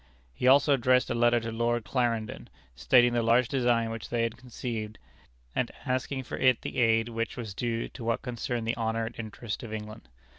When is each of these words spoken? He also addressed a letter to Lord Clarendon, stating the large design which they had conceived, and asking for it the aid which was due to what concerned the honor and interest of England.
He 0.33 0.47
also 0.47 0.73
addressed 0.73 1.11
a 1.11 1.13
letter 1.13 1.39
to 1.41 1.51
Lord 1.51 1.83
Clarendon, 1.85 2.49
stating 2.75 3.13
the 3.13 3.21
large 3.21 3.47
design 3.47 3.91
which 3.91 4.09
they 4.09 4.23
had 4.23 4.35
conceived, 4.35 4.97
and 5.55 5.69
asking 5.85 6.23
for 6.23 6.37
it 6.39 6.61
the 6.63 6.79
aid 6.79 7.07
which 7.09 7.37
was 7.37 7.53
due 7.53 7.87
to 7.89 8.03
what 8.03 8.23
concerned 8.23 8.65
the 8.67 8.75
honor 8.77 9.05
and 9.05 9.13
interest 9.19 9.61
of 9.61 9.71
England. 9.71 10.09